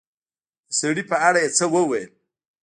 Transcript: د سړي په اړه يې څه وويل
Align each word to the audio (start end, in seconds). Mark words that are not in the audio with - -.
د 0.67 0.71
سړي 0.79 1.03
په 1.11 1.15
اړه 1.27 1.39
يې 1.43 1.49
څه 1.57 1.65
وويل 1.73 2.09